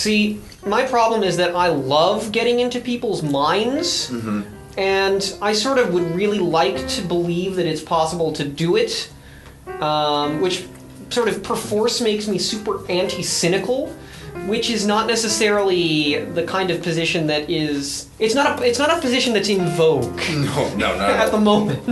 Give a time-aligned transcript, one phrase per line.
[0.00, 4.10] See, my problem is that I love getting into people's minds,
[4.78, 9.10] and I sort of would really like to believe that it's possible to do it,
[9.80, 10.64] um, which
[11.10, 13.94] sort of perforce makes me super anti cynical.
[14.46, 18.08] Which is not necessarily the kind of position that is.
[18.18, 18.64] It's not a.
[18.66, 21.86] It's not a position that's in vogue No, no, not at the moment.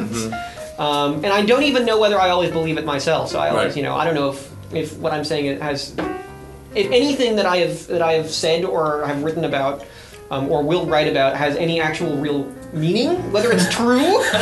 [0.78, 3.28] Um, and I don't even know whether I always believe it myself.
[3.30, 3.76] So I always, Right.
[3.76, 5.94] you know, I don't know if, if what I'm saying it has,
[6.74, 9.86] if anything that I have that I have said or have written about
[10.30, 14.22] um, or will write about has any actual real meaning, whether it's true.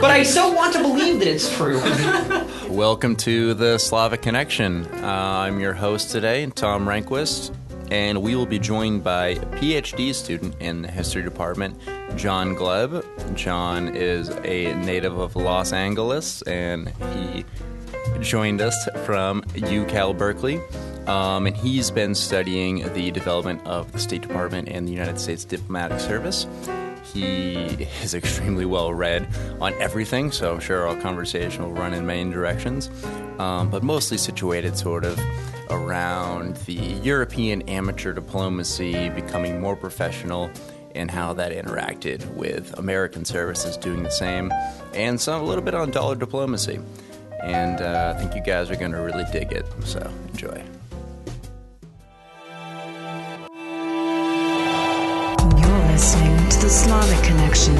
[0.00, 1.80] but I so want to believe that it's true.
[2.68, 4.86] Welcome to the Slavic Connexion.
[4.86, 7.54] Uh, I'm your host today, Tom Rehnquist,
[7.92, 11.78] and we will be joined by a PhD student in the history department,
[12.16, 13.04] John Gleb.
[13.36, 17.44] John is a native of Los Angeles, and he
[18.20, 20.60] joined us from UCal Berkeley.
[21.06, 25.44] Um, and he's been studying the development of the State Department and the United States
[25.44, 26.46] Diplomatic Service.
[27.12, 27.54] He
[28.02, 29.26] is extremely well read
[29.60, 32.90] on everything, so I'm sure our conversation will run in many directions,
[33.38, 35.18] um, but mostly situated sort of
[35.70, 40.50] around the European amateur diplomacy becoming more professional
[40.94, 44.52] and how that interacted with American services doing the same,
[44.94, 46.80] and some a little bit on dollar diplomacy.
[47.42, 50.62] And uh, I think you guys are going to really dig it, so enjoy.
[56.70, 57.74] Slavic Connexion,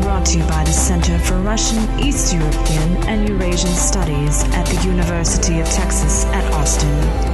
[0.00, 4.88] brought to you by the Center for Russian, East European, and Eurasian Studies at the
[4.88, 7.33] University of Texas at Austin.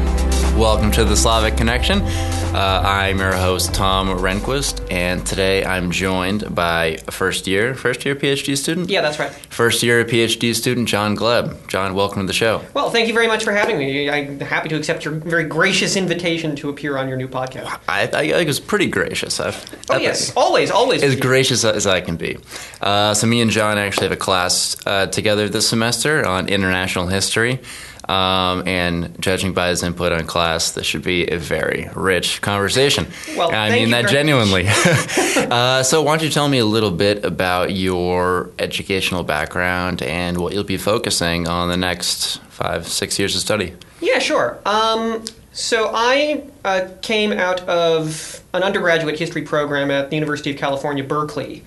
[0.56, 2.02] Welcome to the Slavic Connexion.
[2.02, 8.04] Uh, I'm your host Tom Rehnquist, and today I'm joined by a first year, first
[8.04, 8.90] year PhD student.
[8.90, 9.30] Yeah, that's right.
[9.30, 11.66] First year PhD student John Gleb.
[11.68, 12.62] John, welcome to the show.
[12.74, 14.10] Well, thank you very much for having me.
[14.10, 17.78] I'm happy to accept your very gracious invitation to appear on your new podcast.
[17.88, 19.40] I, I think it was pretty gracious.
[19.40, 19.56] I've,
[19.88, 21.02] Oh I yes, always, always.
[21.02, 22.36] as gracious as I can be.
[22.82, 27.06] Uh, so me and John actually have a class uh, together this semester on international
[27.06, 27.60] history.
[28.09, 33.06] Um, and judging by his input on class, this should be a very rich conversation.
[33.37, 34.66] Well, I mean that genuinely.
[35.50, 40.38] uh, so, why don't you tell me a little bit about your educational background and
[40.38, 43.75] what you'll be focusing on the next five, six years of study?
[44.00, 44.59] Yeah, sure.
[44.65, 50.56] Um, so I uh, came out of an undergraduate history program at the University of
[50.56, 51.65] California, Berkeley.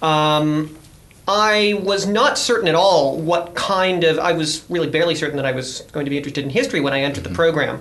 [0.00, 0.76] Um,
[1.32, 4.18] I was not certain at all what kind of.
[4.18, 6.92] I was really barely certain that I was going to be interested in history when
[6.92, 7.80] I entered the program.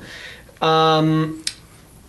[0.62, 1.44] Um,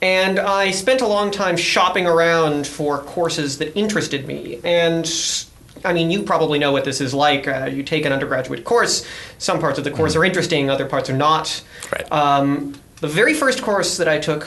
[0.00, 4.60] and I spent a long time shopping around for courses that interested me.
[4.62, 5.04] And
[5.84, 7.48] I mean, you probably know what this is like.
[7.48, 9.04] Uh, you take an undergraduate course,
[9.38, 11.62] some parts of the course are interesting, other parts are not.
[11.91, 12.12] Right.
[12.12, 14.47] Um, the very first course that I took,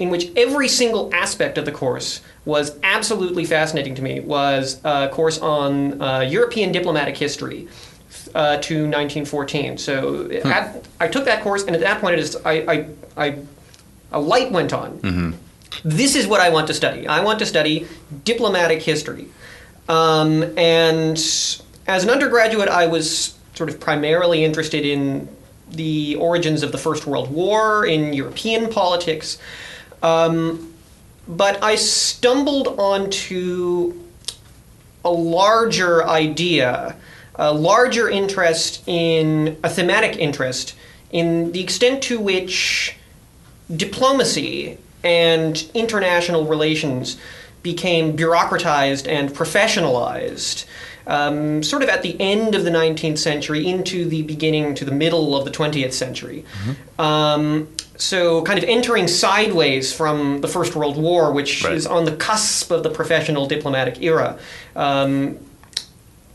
[0.00, 5.08] in which every single aspect of the course was absolutely fascinating to me, was a
[5.12, 7.68] course on uh, European diplomatic history.
[8.34, 9.78] Uh, to 1914.
[9.78, 12.86] So at, I took that course, and at that point, it is, I, I,
[13.16, 13.38] I,
[14.12, 14.98] a light went on.
[15.82, 17.06] This is what I want to study.
[17.06, 17.86] I want to study
[18.24, 19.28] diplomatic history.
[19.88, 25.28] Um, and as an undergraduate, I was sort of primarily interested in
[25.70, 29.38] the origins of the First World War, in European politics.
[30.02, 30.67] Um,
[31.28, 33.94] but I stumbled onto
[35.04, 36.96] a larger idea,
[37.34, 40.74] a larger interest in a thematic interest
[41.10, 42.96] in the extent to which
[43.74, 47.18] diplomacy and international relations
[47.62, 50.64] became bureaucratized and professionalized
[51.08, 54.92] um, sort of at the end of the 19th century into the beginning to the
[54.92, 56.44] middle of the 20th century.
[56.98, 61.72] Um, so, kind of entering sideways from the First World War, which Right.
[61.72, 64.38] is on the cusp of the professional diplomatic era.
[64.76, 65.38] Um,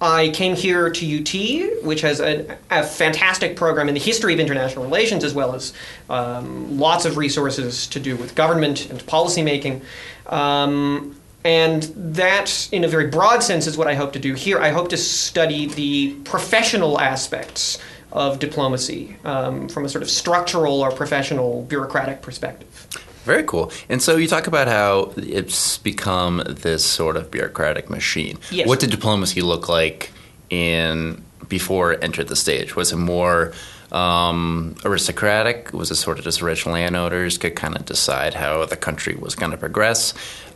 [0.02, 4.40] I came here to UT, which has a, a fantastic program in the history of
[4.42, 5.72] international relations, as well as
[6.10, 9.81] um, lots of resources to do with government and policymaking.
[10.26, 14.60] Um, and that, in a very broad sense, is what I hope to do here.
[14.60, 17.80] I hope to study the professional aspects
[18.12, 22.88] of diplomacy um, from a sort of structural or professional bureaucratic perspective.
[23.25, 23.72] Very cool.
[23.90, 28.38] And so you talk about how it's become this sort of bureaucratic machine.
[28.51, 28.68] Yes.
[28.68, 30.12] What did diplomacy look like
[30.50, 32.75] in before it entered the stage?
[32.75, 33.54] Was it more
[33.94, 35.72] um, aristocratic?
[35.72, 39.36] Was it sort of just rich landowners could kind of decide how the country was
[39.36, 40.13] going to progress?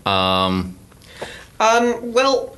[0.08, 0.74] Um,
[1.60, 2.56] Um, well,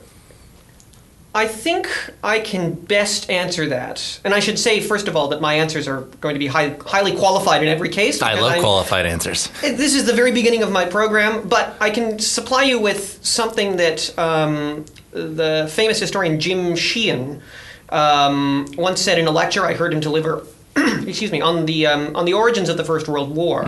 [1.33, 1.87] I think
[2.23, 4.19] I can best answer that.
[4.25, 6.75] And I should say, first of all, that my answers are going to be high,
[6.85, 8.21] highly qualified in every case.
[8.21, 9.47] I love I'm- qualified answers.
[9.61, 13.77] This is the very beginning of my program, but I can supply you with something
[13.77, 17.41] that um, the famous historian Jim Sheehan
[17.89, 20.45] um, once said in a lecture I heard him deliver.
[20.75, 23.65] excuse me on the um, on the origins of the First World War,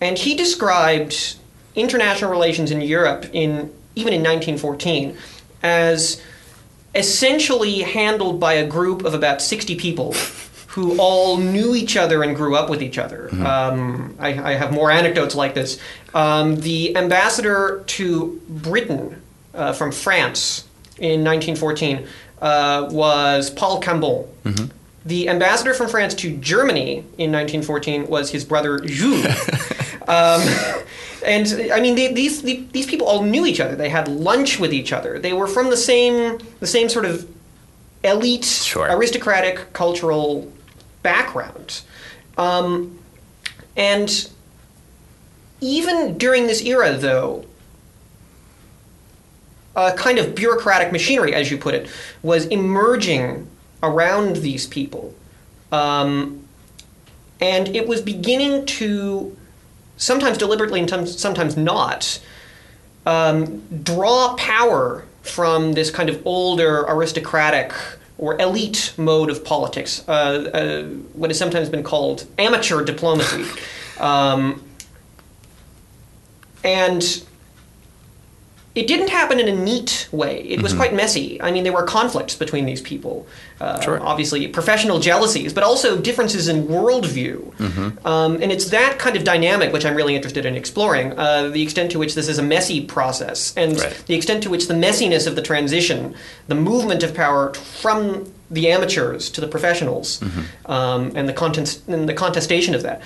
[0.00, 1.36] and he described
[1.74, 5.16] international relations in Europe in even in 1914
[5.62, 6.22] as
[6.94, 10.14] essentially handled by a group of about 60 people
[10.68, 13.28] who all knew each other and grew up with each other.
[13.44, 15.80] Um, I, I have more anecdotes like this.
[16.14, 19.20] Um, the ambassador to Britain
[19.52, 20.68] uh, from France
[20.98, 22.06] in 1914
[22.40, 24.28] uh, was Paul Cambon.
[25.04, 29.26] The ambassador from France to Germany in 1914 was his brother Jules.
[30.08, 30.42] Um,
[31.22, 33.76] and I mean, they, these the, these people all knew each other.
[33.76, 35.18] They had lunch with each other.
[35.18, 37.28] They were from the same the same sort of
[38.02, 38.86] elite, Sure.
[38.90, 40.50] aristocratic cultural
[41.02, 41.82] background.
[42.38, 42.98] Um,
[43.76, 44.28] and
[45.60, 47.44] even during this era, though,
[49.76, 51.88] a kind of bureaucratic machinery, as you put it,
[52.22, 53.46] was emerging
[53.82, 55.14] around these people.
[55.72, 56.44] Um,
[57.40, 59.36] and it was beginning to,
[60.00, 62.18] sometimes deliberately and sometimes not,
[63.06, 67.72] um, draw power from this kind of older aristocratic
[68.18, 70.82] or elite mode of politics, uh, uh,
[71.12, 73.44] what has sometimes been called amateur diplomacy.
[74.00, 74.64] Um,
[76.64, 77.22] and
[78.74, 80.42] it didn't happen in a neat way.
[80.42, 81.42] It was quite messy.
[81.42, 83.26] I mean, there were conflicts between these people.
[83.60, 84.00] Uh, Sure.
[84.00, 88.06] Obviously, professional jealousies, but also differences in worldview.
[88.06, 91.62] Um, and it's that kind of dynamic which I'm really interested in exploring uh, the
[91.62, 94.02] extent to which this is a messy process, and Right.
[94.06, 96.14] the extent to which the messiness of the transition,
[96.48, 100.20] the movement of power from the amateurs to the professionals,
[100.66, 103.00] um, and, the contest- and the contestation of that.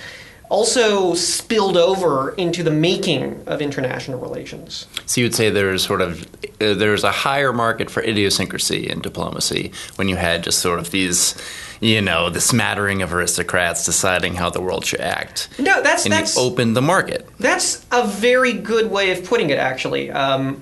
[0.49, 4.87] Also spilled over into the making of international relations.
[5.05, 6.23] So you'd say there's sort of
[6.61, 10.91] uh, there's a higher market for idiosyncrasy in diplomacy when you had just sort of
[10.91, 11.35] these,
[11.81, 15.49] you know, the smattering of aristocrats deciding how the world should act.
[15.59, 17.27] No, that's and that's you opened the market.
[17.39, 20.11] That's a very good way of putting it, actually.
[20.11, 20.61] Um,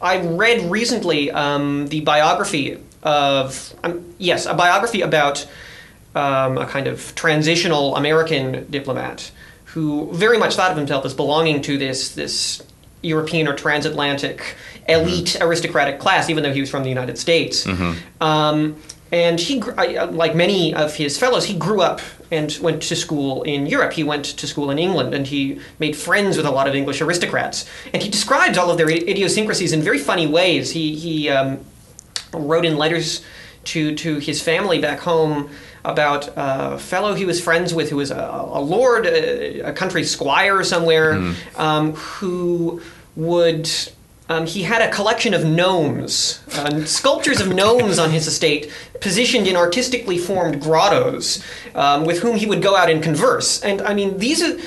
[0.00, 5.46] I read recently um, the biography of, um, yes, a biography about
[6.16, 9.30] um, a kind of transitional American diplomat
[9.66, 12.62] who very much thought of himself as belonging to this, this
[13.02, 14.56] European or transatlantic
[14.88, 17.66] elite aristocratic class, even though he was from the United States.
[18.20, 18.76] Um,
[19.12, 22.00] and he, uh, like many of his fellows, he grew up
[22.32, 23.92] and went to school in Europe.
[23.92, 27.00] He went to school in England, and he made friends with a lot of English
[27.00, 27.66] aristocrats.
[27.92, 30.72] And he describes all of their idiosyncrasies in very funny ways.
[30.72, 31.60] He he um,
[32.32, 33.22] wrote in letters
[33.64, 35.50] to to his family back home
[35.86, 40.04] about a fellow he was friends with who was a, a lord, a, a country
[40.04, 41.14] squire somewhere,
[41.56, 42.82] um, who
[43.14, 43.70] would.
[44.28, 49.46] Um, he had a collection of gnomes, uh, sculptures of gnomes on his estate, positioned
[49.46, 51.44] in artistically formed grottos,
[51.76, 53.62] um, with whom he would go out and converse.
[53.62, 54.58] And I mean, these are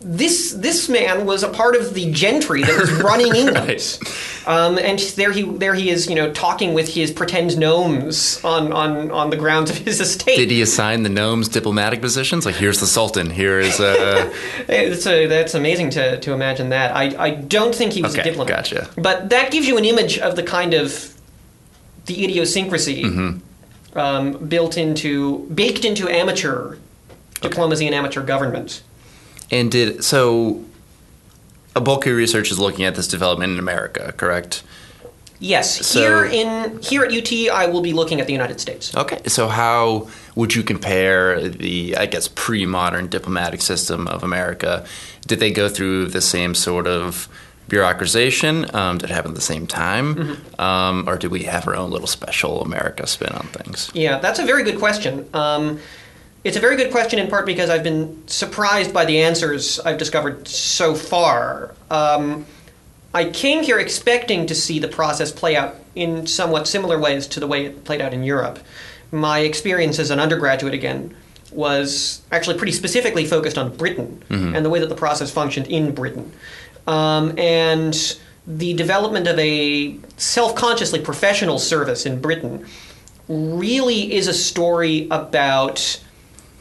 [0.00, 3.98] this this man was a part of the gentry that was running England, Right.
[4.46, 8.72] um, and there he there he is, you know, talking with his pretend gnomes on
[8.72, 10.36] on on the grounds of his estate.
[10.36, 12.44] Did he assign the gnomes diplomatic positions?
[12.44, 14.32] Like here's the sultan, here is uh
[14.68, 16.94] It's a, that's amazing to, to imagine that.
[16.94, 18.48] I, I don't think he was a diplomat.
[18.54, 18.90] gotcha.
[18.98, 21.14] But that gives you an image of the kind of
[22.04, 23.98] the idiosyncrasy Mm-hmm.
[23.98, 26.76] um, built into baked into amateur
[27.40, 28.82] diplomacy and amateur government.
[29.50, 30.62] And did so
[31.74, 34.62] a bulk of your research is looking at this development in America, correct?
[35.38, 38.94] Yes, So- here in here at UT, I will be looking at the United States.
[38.96, 44.86] Okay, so how would you compare the, I guess, pre-modern diplomatic system of America?
[45.26, 47.28] Did they go through the same sort of
[47.68, 48.72] bureaucratization?
[48.74, 50.60] Um, did it happen at the same time, Mm-hmm.
[50.60, 53.90] um, or did we have our own little special America spin on things?
[53.92, 55.28] Yeah, that's a very good question.
[55.34, 55.78] Um,
[56.46, 59.98] it's a very good question in part because I've been surprised by the answers I've
[59.98, 61.74] discovered so far.
[61.90, 62.46] Um,
[63.12, 67.40] I came here expecting to see the process play out in somewhat similar ways to
[67.40, 68.60] the way it played out in Europe.
[69.10, 71.16] My experience as an undergraduate, again,
[71.50, 74.22] was actually pretty specifically focused on Britain
[74.54, 76.30] and the way that the process functioned in Britain.
[76.86, 82.66] Um, and the development of a self consciously professional service in Britain
[83.26, 86.00] really is a story about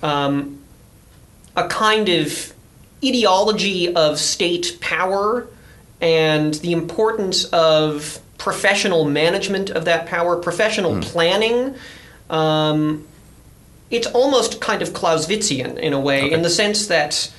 [0.06, 0.60] um,
[1.56, 2.54] a kind of
[3.04, 5.48] ideology of state power
[6.00, 11.76] and the importance of professional management of that power, professional planning.
[12.30, 13.08] Um,
[13.90, 16.34] it's almost kind of Clausewitzian in a way, Okay.
[16.34, 17.32] in the sense that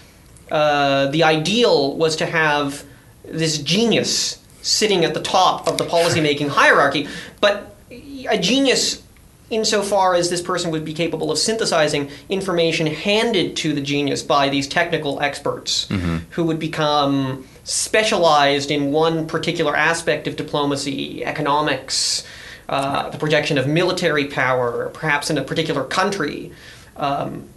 [0.50, 2.84] uh, the ideal was to have
[3.24, 7.08] this genius sitting at the top of the policymaking hierarchy,
[7.40, 9.02] but a genius
[9.50, 14.48] insofar as this person would be capable of synthesizing information handed to the genius by
[14.48, 15.88] these technical experts
[16.30, 22.26] who would become specialized in one particular aspect of diplomacy, economics,
[22.68, 26.52] uh, the projection of military power, perhaps in a particular country.
[26.96, 27.48] Um,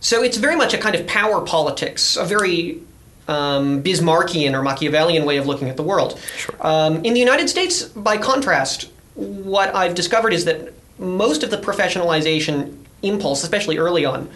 [0.00, 2.80] so it's very much a kind of power politics, a very
[3.26, 6.20] um, Bismarckian or Machiavellian way of looking at the world.
[6.60, 11.58] Um, in the United States, by contrast, what I've discovered is that most of the
[11.58, 14.28] professionalization impulse, especially early on,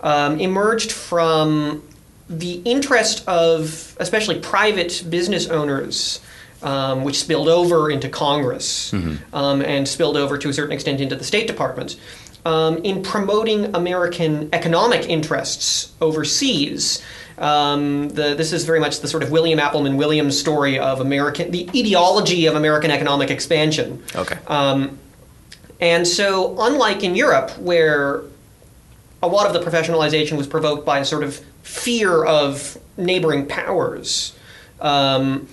[0.00, 1.82] um, emerged from
[2.28, 6.20] the interest of especially private business owners.
[6.64, 8.92] Um, which spilled over into Congress
[9.32, 11.96] um, and spilled over to a certain extent into the State Department
[12.44, 17.02] um, in promoting American economic interests overseas.
[17.38, 21.50] Um, the, this is very much the sort of William Appleman Williams story of American,
[21.50, 24.02] the ideology of American economic expansion.
[24.14, 24.38] Okay.
[25.82, 28.22] And so, unlike in Europe, where
[29.20, 34.32] a lot of the professionalization was provoked by a sort of fear of neighboring powers,
[34.80, 35.48] um,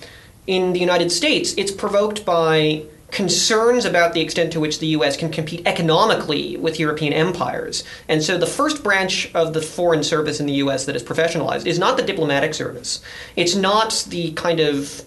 [0.45, 5.17] in the United States, it's provoked by concerns about the extent to which the US
[5.17, 7.83] can compete economically with European empires.
[8.07, 11.65] And so the first branch of the foreign service in the US that is professionalized
[11.65, 13.01] is not the diplomatic service.
[13.35, 15.03] It's not the kind of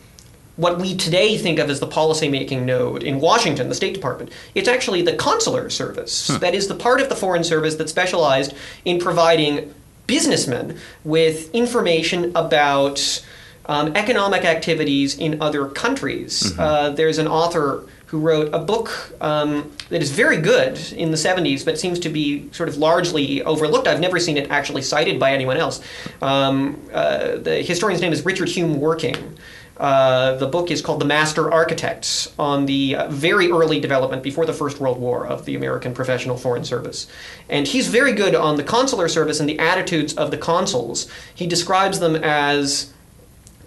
[0.56, 4.30] what we today think of as the policymaking node in Washington, the State Department.
[4.54, 6.28] It's actually the consular service.
[6.28, 8.54] That is the part of the foreign service that specialized
[8.85, 9.75] in providing
[10.06, 13.25] businessmen with information about
[13.66, 16.56] um, economic activities in other countries.
[16.59, 18.90] Uh, there's an author who wrote a book
[19.23, 23.42] um, that is very good in the 70s, but seems to be sort of largely
[23.44, 23.88] overlooked.
[23.88, 25.80] I've never seen it actually cited by anyone else.
[26.21, 29.38] Um, uh, the historian's name is Richard Hume Werking.
[29.82, 34.46] Uh, the book is called The Master Architects on the uh, very early development before
[34.46, 37.08] the First World War of the American Professional Foreign Service.
[37.48, 41.10] And he's very good on the consular service and the attitudes of the consuls.
[41.34, 42.92] He describes them as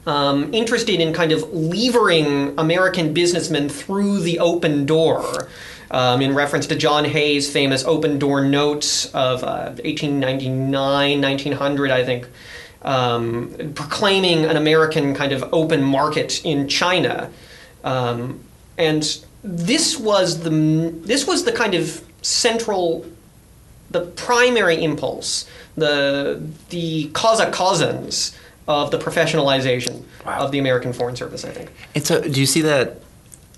[0.05, 5.49] um, interested in kind of levering American businessmen through the open door.
[5.91, 12.03] Um, in reference to John Hay's famous open door notes of uh, 1899, 1900, I
[12.03, 12.27] think,
[12.85, 17.29] um, proclaiming an American kind of open market in China.
[17.83, 18.39] Um,
[18.77, 19.03] and
[19.43, 20.49] this was the
[21.03, 23.05] this was the kind of central
[23.91, 28.35] the primary impulse, the the causa causans
[28.67, 30.39] of the professionalization Wow.
[30.39, 31.45] of the American Foreign Service.
[31.45, 31.71] I think.
[31.93, 33.01] And so, do you see that?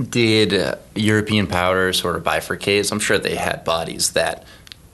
[0.09, 2.91] Did uh, European powers sort of bifurcate?
[2.91, 4.45] I'm sure they had bodies that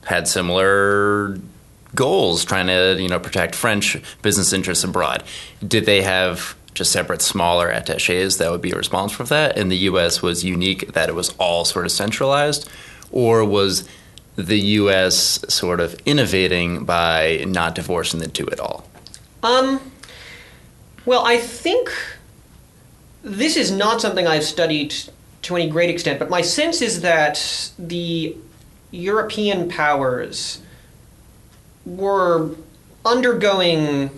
[0.06, 1.38] had similar
[1.94, 5.22] goals, trying to you know protect French business interests abroad.
[5.66, 9.56] Did they have just separate, smaller attaches that would be responsible for that?
[9.56, 10.22] And the U.S.
[10.22, 12.68] was unique that it was all sort of centralized,
[13.10, 13.88] or was
[14.36, 15.44] the U.S.
[15.48, 18.88] sort of innovating by not divorcing the two at all?
[19.42, 19.80] Um,
[21.04, 21.92] well, I think
[23.22, 24.94] this is not something I've studied
[25.42, 28.36] to any great extent, but my sense is that the
[28.90, 30.60] European powers
[31.86, 32.50] were
[33.04, 34.10] undergoing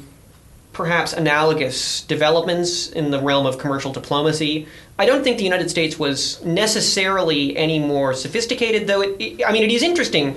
[0.72, 4.66] perhaps analogous developments in the realm of commercial diplomacy.
[4.98, 9.00] I don't think the United States was necessarily any more sophisticated, though.
[9.00, 10.36] It, it, I mean, it is interesting.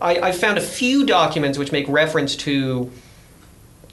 [0.00, 2.90] I, I found a few documents which make reference to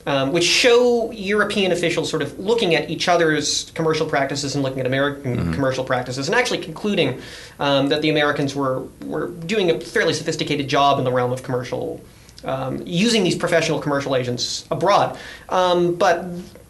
[0.05, 4.79] um, which show European officials sort of looking at each other's commercial practices and looking
[4.79, 7.21] at American commercial practices, and actually concluding
[7.59, 11.43] um, that the Americans were were doing a fairly sophisticated job in the realm of
[11.43, 12.01] commercial,
[12.43, 15.17] um, using these professional commercial agents abroad.
[15.49, 16.25] Um, but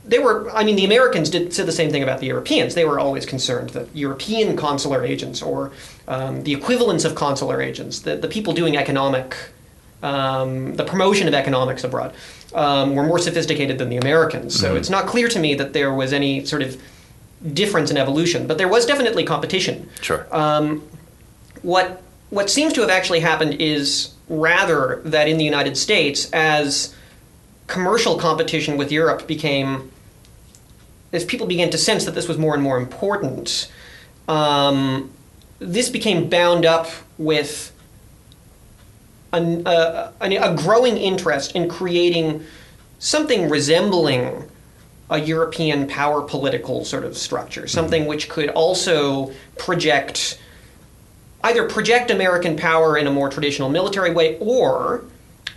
[0.06, 2.76] they were, I mean, the Americans did said the same thing about the Europeans.
[2.76, 5.72] They were always concerned that European consular agents or
[6.08, 9.36] um, the equivalents of consular agents, the, the people doing economic
[10.04, 12.16] um, the promotion of economics abroad
[12.56, 14.60] um, were more sophisticated than the Americans.
[14.60, 16.82] So it's not clear to me that there was any sort of
[17.54, 19.90] difference in evolution, but there was definitely competition.
[20.02, 20.28] Sure.
[20.32, 20.88] Um,
[21.62, 22.02] what
[22.32, 26.96] what seems to have actually happened is rather that in the United States, as
[27.68, 29.92] commercial competition with Europe became,
[31.12, 33.70] as people began to sense that this was more and more important,
[34.30, 35.12] um,
[35.60, 37.74] this became bound up with
[39.34, 42.44] an, uh, an, a growing interest in creating
[43.00, 44.50] something resembling
[45.10, 50.40] a European power political sort of structure, something which could also project
[51.44, 55.04] either project American power in a more traditional military way or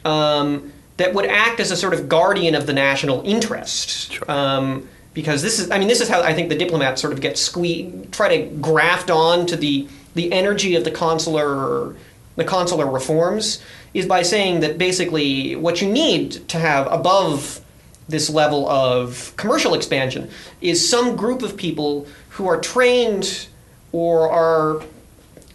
[0.04, 4.12] um, that would act as a sort of guardian of the national interest.
[4.12, 4.30] Sure.
[4.30, 7.20] Um, because this is, I mean, this is how I think the diplomats sort of
[7.20, 11.94] get squeezed, try to graft on to the the energy of the consular
[12.36, 13.62] the consular reforms
[13.94, 17.60] is by saying that basically what you need to have above
[18.08, 20.28] this level of commercial expansion
[20.60, 23.46] is some group of people who are trained
[23.92, 24.84] or are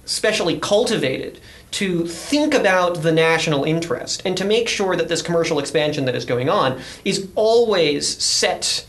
[0.10, 1.40] specially cultivated
[1.72, 6.16] to think about the national interest and to make sure that this commercial expansion that
[6.16, 8.86] is going on is always set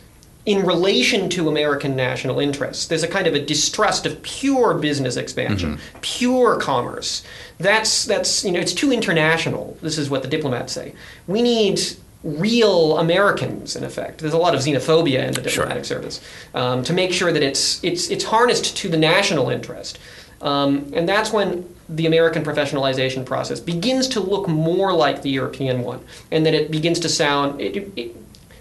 [0.46, 2.86] in relation to American national interests.
[2.86, 7.22] There's a kind of a distrust of pure business expansion, pure commerce.
[7.58, 9.76] That's that's you know it's too international.
[9.82, 10.94] This is what the diplomats say.
[11.26, 11.80] We need
[12.22, 14.20] real Americans, in effect.
[14.20, 16.20] There's a lot of xenophobia in the diplomatic service
[16.54, 19.98] um, to make sure that it's it's it's harnessed to the national interest.
[20.40, 25.82] Um, and that's when the American professionalization process begins to look more like the European
[25.82, 27.60] one, and that it begins to sound.
[27.60, 28.16] It, it,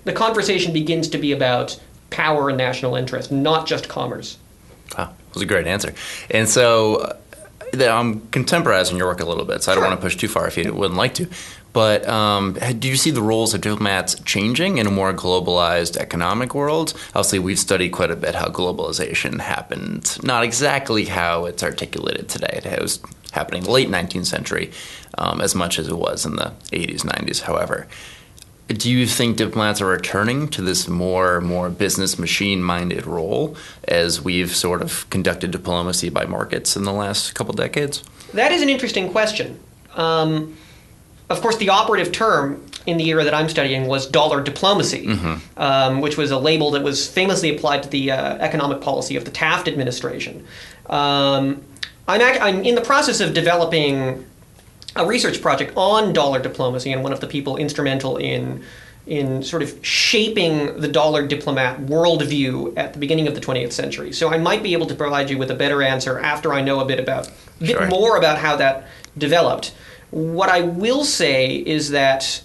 [0.05, 4.37] the conversation begins to be about power and national interest, not just commerce.
[4.97, 5.93] Wow, that was a great answer.
[6.31, 7.17] And so uh,
[7.85, 9.89] I'm contemporizing your work a little bit, so I don't Sure.
[9.89, 11.27] want to push too far if you wouldn't like to.
[11.71, 16.55] But um, do you see the roles of diplomats changing in a more globalized economic
[16.55, 16.93] world?
[17.09, 20.17] Obviously, we've studied quite a bit how globalization happened.
[20.23, 22.61] Not exactly how it's articulated today.
[22.63, 22.99] It was
[23.31, 24.71] happening late 19th century,
[25.17, 27.41] um, as much as it was in the 80s, 90s.
[27.41, 27.87] However,
[28.67, 33.57] do you think diplomats are returning to this more more business machine minded role
[33.87, 38.03] as we've sort of conducted diplomacy by markets in the last couple decades?
[38.33, 39.59] That is an interesting question.
[39.95, 40.55] Um,
[41.29, 45.07] of course, the operative term in the era that I'm studying was dollar diplomacy,
[45.57, 49.25] um, which was a label that was famously applied to the uh, economic policy of
[49.25, 50.45] the Taft administration.
[50.87, 51.61] Um,
[52.07, 54.25] I'm, ac- I'm in the process of developing
[54.95, 58.63] a research project on dollar diplomacy, and one of the people instrumental in
[59.07, 64.11] in sort of shaping the dollar diplomat worldview at the beginning of the 20th century.
[64.13, 66.79] So I might be able to provide you with a better answer after I know
[66.79, 67.87] a bit about a bit Sure.
[67.87, 68.87] more about how that
[69.17, 69.73] developed.
[70.11, 72.41] What I will say is that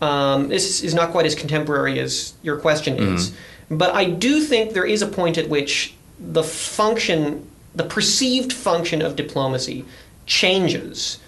[0.00, 3.32] um, this is not quite as contemporary as your question is,
[3.70, 9.02] but I do think there is a point at which the function, the perceived function
[9.02, 9.84] of diplomacy,
[10.26, 11.18] changes,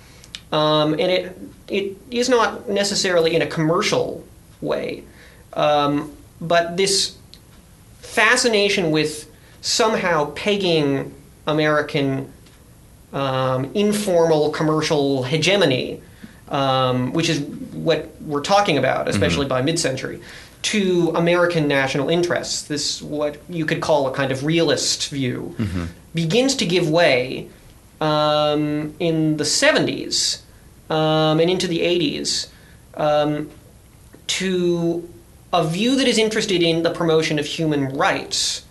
[0.52, 4.24] um, and it it is not necessarily in a commercial
[4.60, 5.04] way,
[5.54, 7.16] um, but this
[8.00, 9.30] fascination with
[9.60, 11.14] somehow pegging
[11.46, 12.32] American
[13.14, 16.02] um, informal commercial hegemony,
[16.48, 17.40] um, which is
[17.72, 20.20] what we're talking about, especially by mid-century,
[20.62, 22.62] to American national interests.
[22.62, 25.54] This what you could call a kind of realist view
[26.14, 27.48] begins to give way
[28.00, 30.40] um, in the 70s
[30.90, 32.48] um, and into the 80s
[32.96, 33.50] um,
[34.26, 35.08] to
[35.52, 38.63] a view that is interested in the promotion of human rights,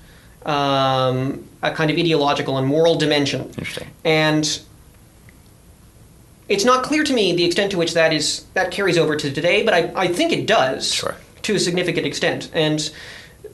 [0.46, 3.42] um, a kind of ideological and moral dimension.
[3.58, 3.88] Interesting.
[4.04, 4.60] And
[6.50, 9.32] it's not clear to me the extent to which that is that carries over to
[9.32, 11.16] today, but I, I think it does Sure.
[11.44, 12.50] to a significant extent.
[12.54, 12.92] And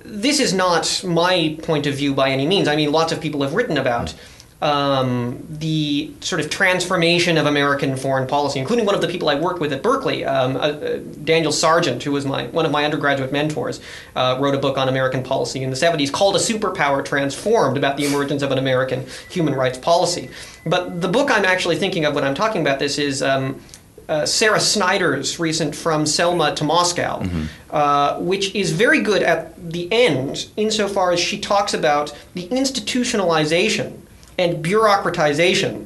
[0.04, 2.68] this is not my point of view by any means.
[2.68, 4.14] I mean, lots of people have written about
[4.62, 9.36] um, the sort of transformation of American foreign policy, including one of the people I
[9.36, 12.84] worked with at Berkeley, um, uh, uh, Daniel Sargent, who was my one of my
[12.84, 13.80] undergraduate mentors,
[14.18, 17.96] uh, wrote a book on American policy in the 70s called "A Superpower Transformed" about
[17.96, 20.30] the emergence of an American human rights policy.
[20.66, 23.22] But the book I'm actually thinking of when I'm talking about this is.
[23.22, 23.62] Um,
[24.08, 27.24] uh, Sarah Snyder's recent From Selma to Moscow,
[27.70, 34.00] uh, which is very good at the end insofar as she talks about the institutionalization
[34.40, 35.86] and bureaucratization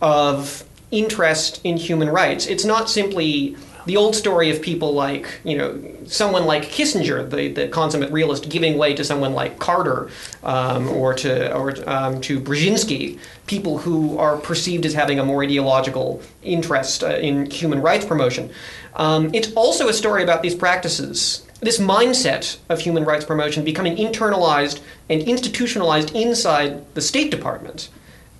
[0.00, 2.46] of interest in human rights.
[2.46, 7.48] It's not simply the old story of people like, you know, someone like Kissinger, the,
[7.48, 10.10] the consummate realist, giving way to someone like Carter
[10.42, 15.42] um, or to or um, to Brzezinski, people who are perceived as having a more
[15.42, 18.50] ideological interest uh, in human rights promotion.
[18.96, 23.96] Um, it's also a story about these practices, this mindset of human rights promotion becoming
[23.96, 27.88] internalized and institutionalized inside the State Department.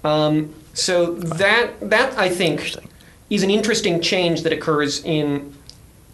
[0.04, 2.76] Um, so that that I think
[3.30, 5.54] is an interesting change that occurs in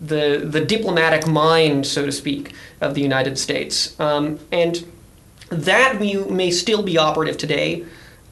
[0.00, 4.86] the the diplomatic mind, so to speak, of the United States, um, and
[5.48, 7.84] that view may still be operative today.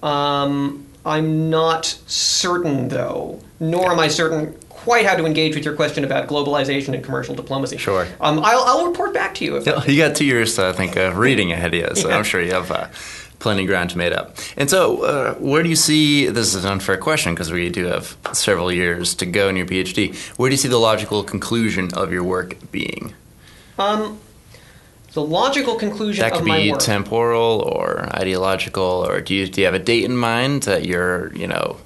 [0.03, 4.55] Um, I'm not certain, though, nor am I certain
[4.89, 7.77] quite how to engage with your question about globalization and commercial diplomacy.
[7.77, 8.07] Sure.
[8.23, 9.59] Um, I'll, I'll report back to you.
[9.59, 12.17] If You got two years, I think, of reading ahead of you, so Yeah.
[12.17, 12.87] I'm sure you have uh,
[13.39, 14.37] plenty of ground to make up.
[14.57, 17.85] And so, uh, where do you see this is an unfair question because we do
[17.85, 20.17] have several years to go in your PhD.
[20.39, 23.13] Where do you see the logical conclusion of your work being?
[23.79, 24.19] Um,
[25.13, 29.75] the logical conclusion That could be temporal or ideological, or do you, do you have
[29.75, 31.77] a date in mind that you're, you know,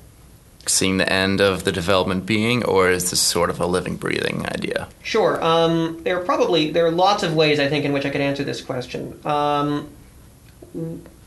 [0.67, 4.47] seeing the end of the development being, or is this sort of a living, breathing
[4.47, 4.89] idea?
[5.03, 5.43] Sure.
[5.43, 8.21] Um, there are probably there are lots of ways I think in which I could
[8.21, 9.19] answer this question.
[9.27, 9.89] Um,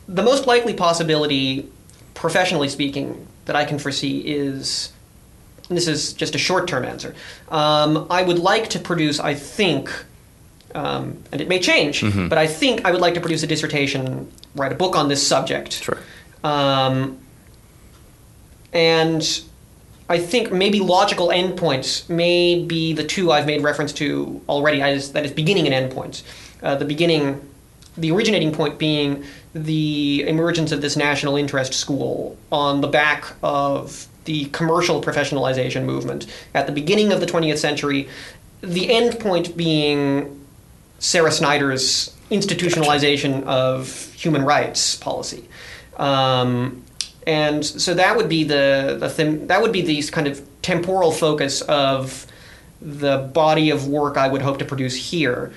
[0.07, 1.69] the most likely possibility,
[2.13, 4.91] professionally speaking, that I can foresee is,
[5.69, 7.13] this is just a short-term answer.
[7.49, 9.19] Um, I would like to produce.
[9.19, 9.89] I think.
[10.73, 14.29] Um, and it may change, but I think I would like to produce a dissertation,
[14.55, 15.71] write a book on this subject.
[15.71, 15.97] Sure.
[16.43, 17.17] Um,
[18.75, 19.41] and
[20.09, 24.81] I think maybe logical endpoints may be the two I've made reference to already.
[24.81, 26.21] As, that is beginning and endpoints.
[26.61, 27.41] Uh, the beginning,
[27.97, 34.07] the originating point being the emergence of this national interest school on the back of
[34.25, 38.09] the commercial professionalization movement at the beginning of the 20th century.
[38.61, 40.45] The end point being
[40.99, 45.47] Sarah Snyder's institutionalization of human rights policy.
[45.97, 46.83] Um,
[47.27, 51.61] and so that would be the, the that would be the kind of temporal focus
[51.61, 52.27] of
[52.81, 55.51] the body of work I would hope to produce here.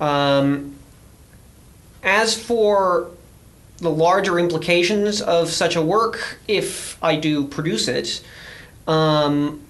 [0.00, 0.74] Um,
[2.02, 3.10] as for
[3.78, 8.22] the larger implications of such a work, if I do produce it,
[8.86, 9.62] um,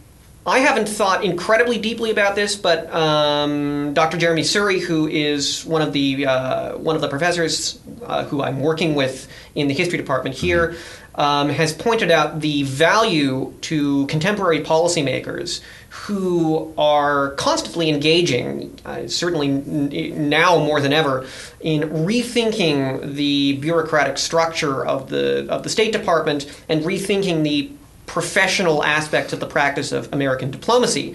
[0.47, 4.19] I haven't thought incredibly deeply about this, but um, Dr.
[4.19, 8.61] Jeremi Suri, who is one of the uh, one of the professors uh, who I'm
[8.61, 10.77] working with in the history department here,
[11.15, 19.49] um, has pointed out the value to contemporary policymakers who are constantly engaging, uh, certainly
[19.49, 21.27] n- now more than ever,
[21.61, 27.71] in rethinking the bureaucratic structure of the of the State Department and rethinking the
[28.07, 31.15] professional aspects of the practice of American diplomacy.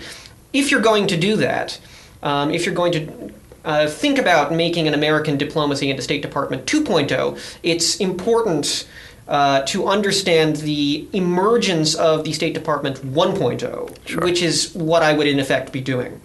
[0.54, 1.80] If you're going to do that,
[2.24, 3.34] um, if you're going to
[3.66, 8.88] uh, think about making an American diplomacy into State Department 2.0, it's important
[9.28, 14.22] uh, to understand the emergence of the State Department 1.0, Sure.
[14.22, 16.20] which is what I would in effect be doing.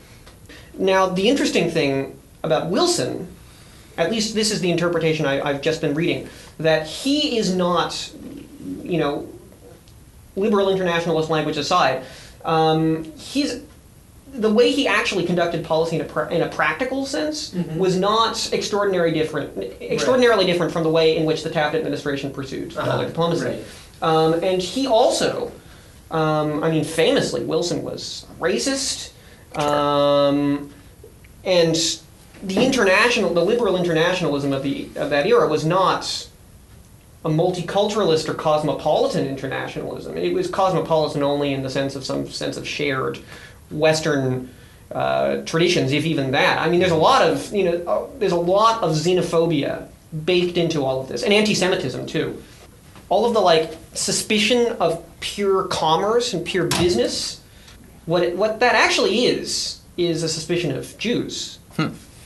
[0.78, 3.28] Now, the interesting thing about Wilson,
[3.98, 8.10] at least this is the interpretation I, I've just been reading, that he is not,
[8.82, 9.28] you know,
[10.36, 12.04] liberal internationalist language aside,
[12.44, 13.62] um, he's
[14.32, 18.52] the way he actually conducted policy in a, pra- in a practical sense was not
[18.52, 22.90] extraordinary different, extraordinarily different from the way in which the Taft administration pursued Uh-huh.
[22.90, 23.44] public diplomacy.
[23.44, 23.64] Right.
[24.02, 25.52] Um, and he also,
[26.10, 29.12] um, I mean, famously, Wilson was racist,
[29.56, 30.68] um,
[31.44, 31.76] and
[32.42, 36.28] the international, the liberal internationalism of the of that era was not
[37.24, 40.16] a multiculturalist or cosmopolitan internationalism.
[40.18, 43.18] It was cosmopolitan only in the sense of some sense of shared
[43.70, 44.50] Western
[44.92, 46.58] uh, traditions, if even that.
[46.60, 49.88] I mean, there's a lot of you know, uh, there's a lot of xenophobia
[50.24, 52.42] baked into all of this, and anti-Semitism too.
[53.08, 57.40] All of the like suspicion of pure commerce and pure business.
[58.06, 61.58] What it, what that actually is is a suspicion of Jews.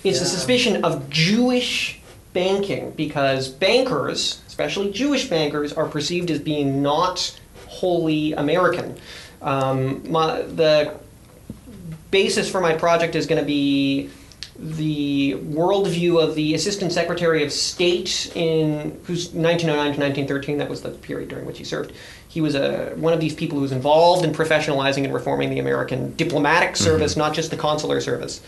[0.05, 2.01] It's a suspicion of Jewish
[2.33, 8.99] banking because bankers, especially Jewish bankers, are perceived as being not wholly American.
[9.41, 10.99] Um, my, the
[12.11, 14.11] basis for my project is going to be
[14.59, 20.59] the worldview of the Assistant Secretary of State in who's 1909 to 1913.
[20.59, 21.93] That was the period during which he served.
[22.27, 25.61] He was a one of these people who was involved in professionalizing and reforming the
[25.61, 28.43] American diplomatic service, not just the consular service.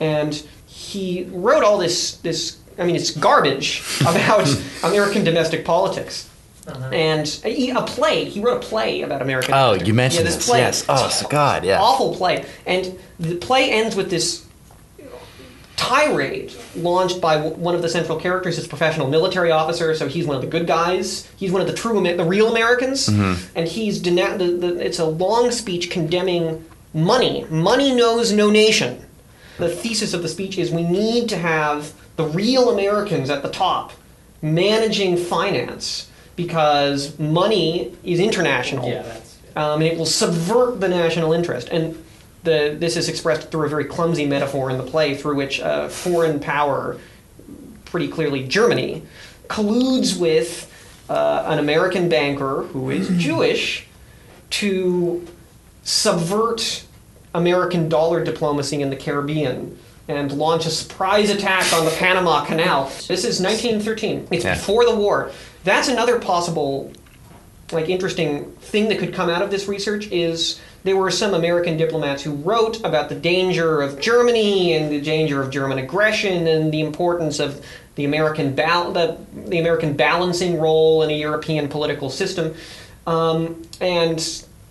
[0.00, 0.34] And
[0.66, 2.58] he wrote all this this.
[2.78, 4.48] I mean, it's garbage about
[4.82, 6.28] American domestic politics.
[6.66, 6.88] Uh-huh.
[6.92, 8.24] And a, a play.
[8.24, 9.54] He wrote a play about American.
[9.54, 10.46] Oh, domestic- you mentioned yeah, this this.
[10.48, 10.58] play.
[10.58, 10.84] Yes.
[10.88, 11.80] Oh, so God, yeah.
[11.80, 12.44] Awful play.
[12.66, 14.44] And the play ends with this
[15.76, 19.94] tirade launched by w- one of the central characters, his professional military officer.
[19.94, 21.30] So he's one of the good guys.
[21.36, 23.08] He's one of the true, Amer- the real Americans.
[23.08, 27.44] And he's dena- the, the, it's a long speech condemning money.
[27.50, 29.04] Money knows no nation.
[29.58, 33.50] The thesis of the speech is we need to have the real Americans at the
[33.50, 33.92] top
[34.42, 39.38] managing finance because money is international Yeah, that's.
[39.56, 41.68] um, and it will subvert the national interest.
[41.68, 42.02] And
[42.44, 45.88] the, this is expressed through a very clumsy metaphor in the play, through which a
[45.88, 46.98] foreign power,
[47.86, 49.02] pretty clearly Germany,
[49.48, 50.72] colludes with
[51.08, 53.86] uh, an American banker who is Jewish
[54.50, 55.26] to
[55.82, 56.84] subvert
[57.34, 62.84] American dollar diplomacy in the Caribbean and launch a surprise attack on the Panama Canal.
[63.08, 64.28] This is 1913.
[64.30, 64.54] It's Yeah.
[64.54, 65.30] before the war.
[65.64, 66.92] That's another possible
[67.72, 71.76] like interesting thing that could come out of this research is there were some American
[71.76, 76.70] diplomats who wrote about the danger of Germany and the danger of German aggression and
[76.72, 77.60] the importance of
[77.96, 79.16] the American bal- the,
[79.48, 82.54] the American balancing role in a European political system.
[83.04, 84.18] Um, and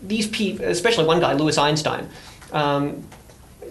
[0.02, 2.08] these people, especially one guy, Louis Einstein,
[2.54, 3.04] um,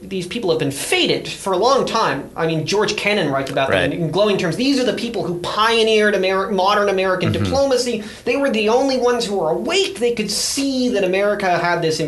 [0.09, 2.31] these people have been fated for a long time.
[2.37, 3.93] I mean, George Kennan writes about them Right.
[3.93, 4.57] in, in glowing terms.
[4.57, 7.43] These are the people who pioneered Ameri- modern American mm-hmm.
[7.43, 8.05] diplomacy.
[8.25, 9.99] They were the only ones who were awake.
[9.99, 12.01] They could see that America had this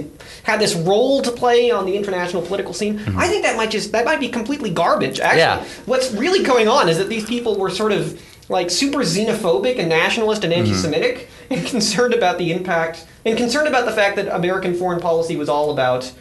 [0.43, 2.99] had this role to play on the international political scene.
[2.99, 3.19] Mm-hmm.
[3.19, 5.21] I think that might just that might be completely garbage.
[5.21, 5.65] Actually, Yeah.
[5.87, 9.89] what's really going on is that these people were sort of like super xenophobic and
[9.89, 10.63] nationalist and mm-hmm.
[10.63, 15.37] anti-Semitic, and concerned about the impact and concerned about the fact that American foreign policy
[15.37, 16.13] was all about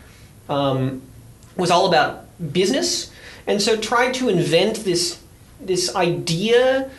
[0.50, 1.02] um,
[1.58, 3.12] was all about business,
[3.48, 5.22] and so tried to invent this
[5.60, 6.90] this idea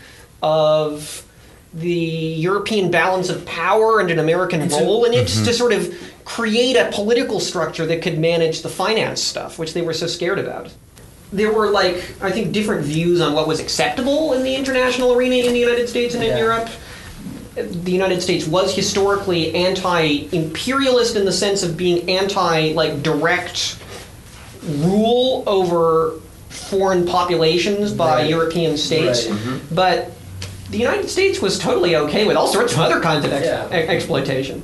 [0.42, 1.26] of
[1.74, 5.44] the European balance of power and an American role in it mm-hmm.
[5.44, 9.82] to sort of create a political structure that could manage the finance stuff, which they
[9.82, 10.72] were so scared about.
[11.32, 15.36] There were like I think different views on what was acceptable in the international arena
[15.36, 16.68] in the United States and in Europe.
[17.54, 23.78] The United States was historically anti-imperialist in the sense of being anti like direct
[24.66, 26.12] rule over
[26.48, 28.30] foreign populations by Right.
[28.30, 29.38] European states, Right.
[29.38, 29.74] Mm-hmm.
[29.74, 30.12] but
[30.70, 33.68] the United States was totally okay with all sorts of other kinds of ex- Yeah.
[33.70, 34.62] exploitation.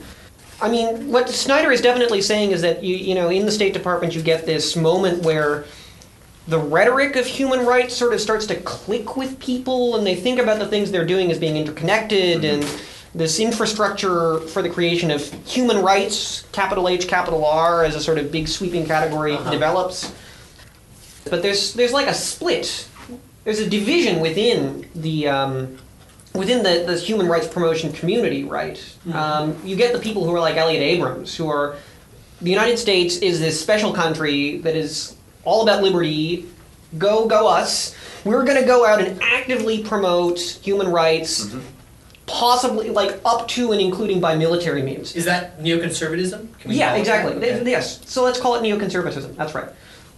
[0.61, 3.73] I mean, what Snyder is definitely saying is that you you know in the State
[3.73, 5.65] Department you get this moment where
[6.49, 10.41] the rhetoric of human rights sort of starts to click with people and they think
[10.41, 12.63] about the things they're doing as being interconnected mm-hmm.
[12.63, 12.81] and
[13.15, 18.19] this infrastructure for the creation of human rights capital H capital R as a sort
[18.19, 20.15] of big sweeping category develops.
[21.29, 22.89] But there's there's like a split.
[23.45, 25.79] There's a division within the um,
[26.35, 28.83] within the, the human rights promotion community right?
[29.13, 31.77] Um, you get the people who are like Elliott Abrams who are
[32.43, 36.49] the United States is this special country that is all about liberty.
[36.99, 37.95] Go, go us.
[38.25, 41.55] We're going to go out and actively promote human rights,
[42.27, 45.15] possibly like up to and including by military means.
[45.17, 46.59] Is that neoconservatism?
[46.59, 47.35] Can we Yeah, exactly.
[47.35, 47.69] Okay.
[47.71, 48.01] Yes.
[48.11, 49.37] So let's call it neoconservatism.
[49.37, 49.69] That's right.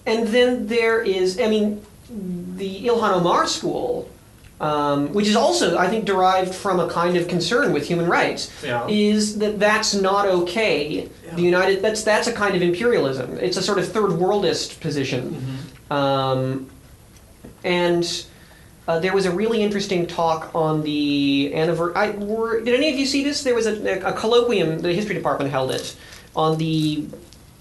[0.07, 1.83] And then there is, I mean,
[2.57, 4.09] the Ilhan Omar school,
[4.61, 8.53] um, which is also, I think, derived from a kind of concern with human rights,
[8.63, 8.87] Yeah.
[8.89, 11.09] is that that's not okay.
[11.27, 11.35] Yeah.
[11.35, 13.39] The United, that's that's a kind of imperialism.
[13.41, 15.59] It's a sort of third worldist position.
[15.91, 16.69] Um,
[17.65, 18.05] and
[18.87, 22.11] uh, there was a really interesting talk on the anniversary.
[22.19, 23.43] Were, did any of you see this?
[23.43, 24.83] There was a, a colloquium.
[24.83, 25.97] The history department held it
[26.37, 27.07] on the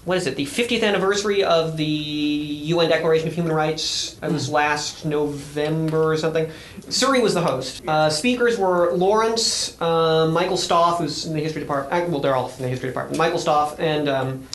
[0.04, 0.36] what is it?
[0.36, 4.18] The 50th anniversary of the UN Declaration of Human Rights.
[4.22, 6.50] It was last November or something.
[6.82, 7.82] Suri was the host.
[7.88, 12.04] Uh, speakers were Lawrence, uh, Michael Stoff, who's in the history department.
[12.04, 13.16] uh, Well, they're all in the history department.
[13.16, 14.46] Michael Stoff and um,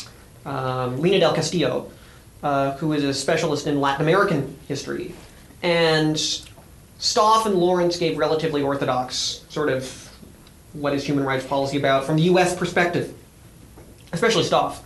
[0.45, 1.91] um, Lina Del Castillo,
[2.43, 5.15] uh, who is a specialist in Latin American history.
[5.63, 6.15] And
[6.99, 10.09] Stoff and Lawrence gave relatively orthodox sort of
[10.73, 12.55] what is human rights policy about from the U.S.
[12.55, 13.13] perspective,
[14.11, 14.83] especially Stoff.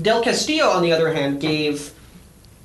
[0.00, 1.92] Del Castillo, on the other hand, gave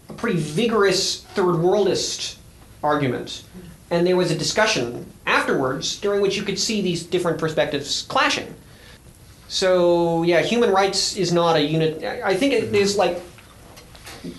[0.10, 2.38] a pretty vigorous third worldist
[2.84, 3.44] argument.
[3.92, 8.54] And there was a discussion afterwards during which you could see these different perspectives clashing.
[9.48, 12.04] So, yeah, human rights is not a unit.
[12.04, 13.22] I think it is like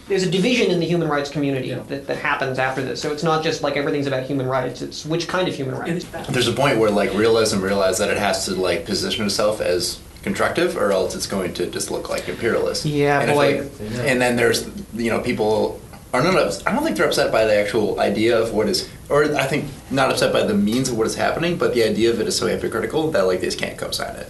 [0.09, 1.81] there's a division in the human rights community Yeah.
[1.88, 3.01] that, that happens after this.
[3.01, 4.83] So it's not just like everything's about human rights.
[4.83, 6.05] It's which kind of human rights.
[6.29, 10.01] There's a point where like realism realizes that it has to like position itself as
[10.23, 12.85] constructive, or else it's going to just look like imperialist.
[12.85, 13.62] Yeah, and if, boy.
[13.62, 15.81] like- and then there's you know people
[16.12, 16.35] are not.
[16.37, 19.45] ups- I don't think they're upset by the actual idea of what is, or I
[19.47, 22.27] think not upset by the means of what is happening, but the idea of it
[22.27, 24.29] is so hypocritical that like they just can't co-sign it.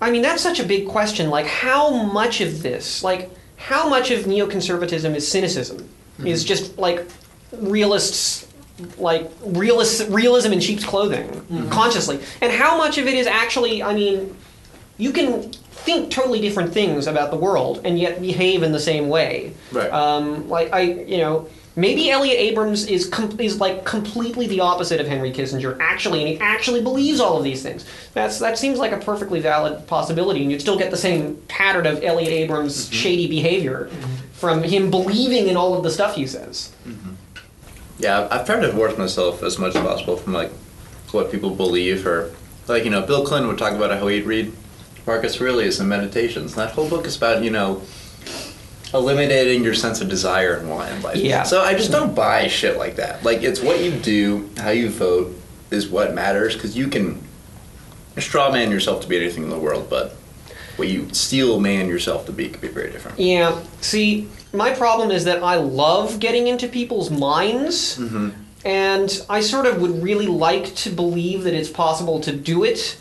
[0.00, 1.30] I mean, that's such a big question.
[1.30, 3.30] Like, how much of this, like,
[3.64, 5.88] how much of neoconservatism is cynicism?
[6.24, 7.06] Is just like
[7.50, 8.46] realists,
[8.98, 11.28] like realist, realism in sheep's clothing,
[11.70, 13.82] consciously, and how much of it is actually?
[13.82, 14.36] I mean,
[14.98, 19.08] you can think totally different things about the world and yet behave in the same
[19.08, 19.54] way.
[19.72, 19.90] Right.
[19.90, 25.00] Um, like I, you know, maybe Elliott Abrams is com- is like completely the opposite
[25.00, 25.76] of Henry Kissinger.
[25.80, 27.84] Actually, and he actually believes all of these things.
[28.12, 31.86] That's that seems like a perfectly valid possibility, and you'd still get the same pattern
[31.86, 32.94] of Elliott Abrams' mm-hmm.
[32.94, 34.14] shady behavior mm-hmm.
[34.32, 36.72] from him believing in all of the stuff he says.
[36.86, 37.14] Mm-hmm.
[37.98, 40.50] Yeah, I've- I've tried to divorce myself as much as possible from like
[41.12, 42.34] what people believe, or
[42.66, 44.52] like you know, Bill Clinton would talk about how he'd read
[45.06, 46.52] Marcus Aurelius and Meditations.
[46.52, 47.82] And that whole book is about you know
[48.94, 51.16] eliminating your sense of desire and want in life.
[51.16, 51.42] Yeah.
[51.42, 53.24] So I just don't buy shit like that.
[53.24, 55.36] Like it's what you do, how you vote
[55.70, 57.20] is what matters because you can
[58.18, 60.16] straw man yourself to be anything in the world, but
[60.76, 63.18] what you steel man yourself to be could be very different.
[63.18, 63.60] Yeah.
[63.80, 67.98] See, my problem is that I love getting into people's minds,
[68.64, 72.98] and I sort of would really like to believe that it's possible to do it,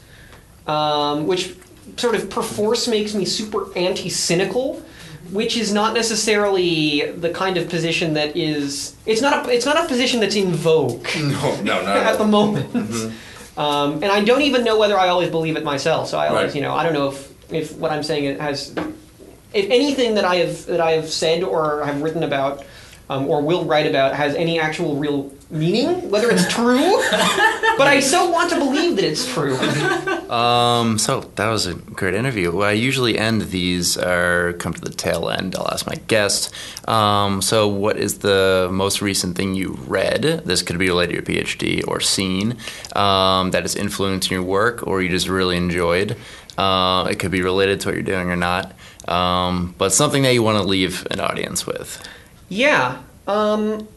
[0.68, 1.56] um, which
[1.98, 4.84] sort of perforce makes me super anti-cynical.
[5.32, 8.96] Which is not necessarily the kind of position that is.
[9.06, 9.52] It's not a.
[9.52, 11.94] It's not a position that's in vogue No, no, no.
[12.12, 13.14] at the moment.
[13.56, 16.10] Um, and I don't even know whether I always believe it myself.
[16.10, 16.56] So I always, Right.
[16.56, 18.76] you know, I don't know if, if what I'm saying has,
[19.54, 22.66] if anything that I have that I have said or have written about
[23.10, 26.98] um, or will write about has any actual real meaning, whether it's true.
[27.78, 29.56] but I so want to believe that it's true.
[30.30, 32.62] Um, so that was a great interview.
[32.62, 35.56] I usually end these or come to the tail end.
[35.56, 36.54] I'll ask my guest.
[36.88, 40.24] Um, so, what is the most recent thing you read?
[40.24, 42.58] This could be related to your PhD or seen
[42.96, 46.18] um, that has influenced your work, or you just really enjoyed.
[46.58, 48.74] Uh, it could be related to what you're doing or not,
[49.08, 52.02] um, but something that you want to leave an audience with.
[52.54, 53.02] Yeah.
[53.28, 53.88] Um,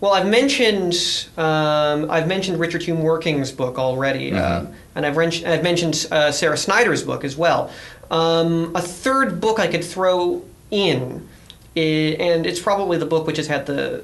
[0.00, 0.94] well, I've mentioned
[1.36, 6.56] um, I've mentioned Richard Hume Werking's book already, uh, and I've, I've mentioned uh, Sarah
[6.56, 7.70] Snyder's book as well.
[8.10, 11.28] Um, a third book I could throw in,
[11.76, 14.02] i- and it's probably the book which has had the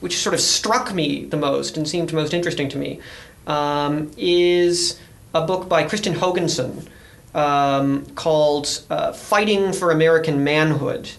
[0.00, 3.00] which sort of struck me the most and seemed most interesting to me,
[3.48, 4.98] um, is
[5.34, 6.86] a book by Kristin Hoganson
[7.34, 11.10] um, called uh, "Fighting for American Manhood."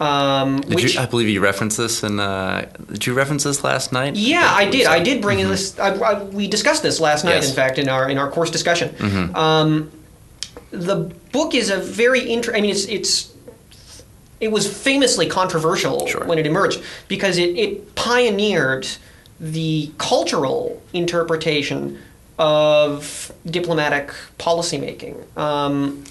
[0.00, 3.62] Um, Did which, you, I believe you referenced this, and uh, did you reference this
[3.62, 4.16] last night?
[4.16, 4.86] yeah, I did.
[4.86, 5.78] I did bring in this.
[5.78, 7.48] I, I, we discussed this last night, Yes.
[7.50, 8.92] in fact, in our in our course discussion.
[9.36, 9.90] Um,
[10.72, 10.96] the
[11.30, 12.58] book is a very interesting.
[12.58, 13.32] I mean, it's it's
[14.40, 16.24] it was famously controversial Sure.
[16.24, 18.86] when it emerged because it, it pioneered
[19.38, 22.00] the cultural interpretation
[22.38, 25.24] of diplomatic policymaking.
[25.38, 26.02] Um,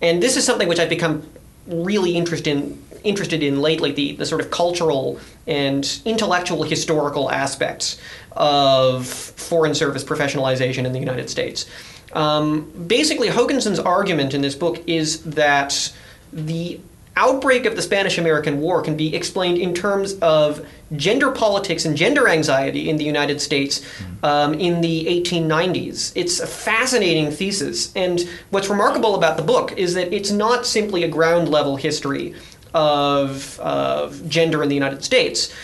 [0.00, 1.28] and this is something which I've become
[1.66, 7.98] really interested in, interested in lately the, the sort of cultural and intellectual historical aspects
[8.32, 11.66] of foreign service professionalization in the United States.
[12.12, 15.92] Um, basically, Hoganson's argument in this book is that
[16.32, 16.80] the
[17.18, 21.96] outbreak of the Spanish American War can be explained in terms of gender politics and
[21.96, 23.84] gender anxiety in the United States
[24.22, 26.12] um, in the 1890s.
[26.14, 27.92] It's a fascinating thesis.
[27.96, 32.34] And what's remarkable about the book is that it's not simply a ground level history
[32.74, 35.54] of, of gender in the United States.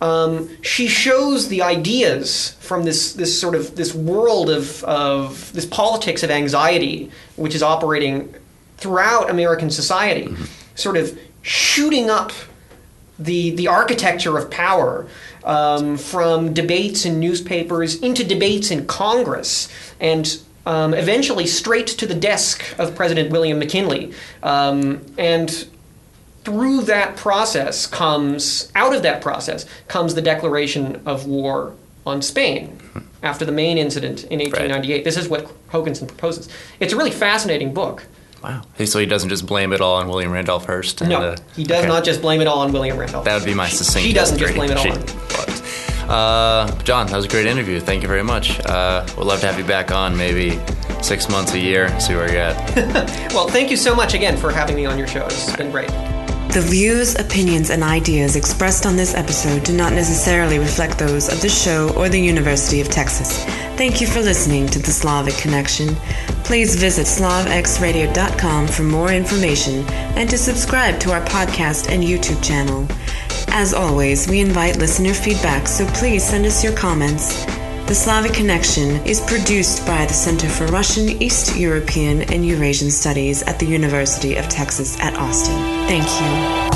[0.00, 5.66] Um, she shows the ideas from this, this sort of this world of, of this
[5.66, 8.34] politics of anxiety, which is operating
[8.78, 10.34] throughout American society,
[10.74, 12.32] sort of shooting up
[13.18, 15.06] the the architecture of power
[15.44, 19.68] um, from debates in newspapers into debates in Congress
[20.00, 20.40] and.
[20.66, 25.66] Um, eventually, straight to the desk of President William McKinley, um, and
[26.44, 31.74] through that process comes out of that process comes the declaration of war
[32.06, 32.78] on Spain
[33.22, 35.04] after the Maine incident in 1898.
[35.04, 36.48] This is what Hoganson proposes.
[36.80, 38.06] It's a really fascinating book.
[38.42, 38.62] Wow.
[38.82, 41.02] So he doesn't just blame it all on William Randolph Hearst?
[41.02, 41.88] No, uh, he does okay.
[41.88, 43.26] not just blame it all on William Randolph.
[43.26, 44.06] That would be my succinct.
[44.06, 47.78] She doesn't just blame it all She on- Uh, John, that was a great interview.
[47.80, 48.58] Thank you very much.
[48.60, 50.58] Uh, we'd love to have you back on maybe
[51.02, 53.30] six months, a year, see where you're at.
[53.34, 55.26] Well, thank you so much again for having me on your show.
[55.26, 55.90] It's been great.
[56.52, 61.40] The views, opinions, and ideas expressed on this episode do not necessarily reflect those of
[61.40, 63.44] the show or the University of Texas.
[63.76, 65.94] Thank you for listening to The Slavic Connexion.
[66.42, 69.84] Please visit slavxradio.com for more information
[70.18, 72.84] and to subscribe to our podcast and YouTube channel.
[73.52, 77.46] As always, we invite listener feedback, so please send us your comments.
[77.90, 83.42] The Slavic Connexion is produced by the Center for Russian, East European, and Eurasian Studies
[83.42, 85.56] at the University of Texas at Austin.
[85.88, 86.69] Thank you.